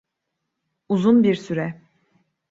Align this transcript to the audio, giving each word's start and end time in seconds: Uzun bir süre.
Uzun 0.89 1.23
bir 1.23 1.35
süre. 1.35 1.81